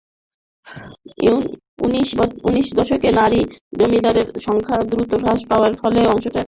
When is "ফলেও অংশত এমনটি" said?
5.81-6.27